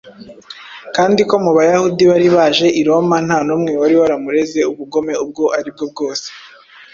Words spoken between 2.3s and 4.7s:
baje i Roma nta n’umwe wari waramureze